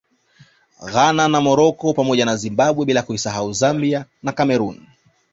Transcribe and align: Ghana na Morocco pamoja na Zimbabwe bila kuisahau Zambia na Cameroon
Ghana 0.93 1.27
na 1.27 1.39
Morocco 1.41 1.93
pamoja 1.93 2.25
na 2.25 2.35
Zimbabwe 2.37 2.85
bila 2.85 3.01
kuisahau 3.01 3.53
Zambia 3.53 4.05
na 4.23 4.31
Cameroon 4.31 4.87